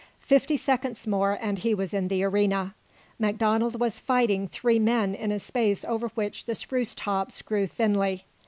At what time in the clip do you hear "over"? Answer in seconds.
5.85-6.07